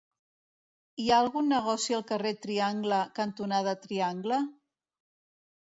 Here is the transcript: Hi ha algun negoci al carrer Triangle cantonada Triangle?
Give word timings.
Hi 1.03 1.05
ha 1.11 1.19
algun 1.25 1.51
negoci 1.55 1.97
al 1.99 2.07
carrer 2.13 2.33
Triangle 2.47 3.03
cantonada 3.21 3.79
Triangle? 3.87 4.43